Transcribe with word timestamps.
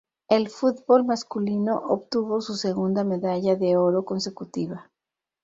El 0.29 0.49
fútbol 0.49 1.05
masculino 1.05 1.77
obtuvo 1.77 2.41
su 2.41 2.55
segunda 2.55 3.03
medalla 3.03 3.55
de 3.55 3.77
oro 3.77 4.03
consecutiva. 4.03 4.89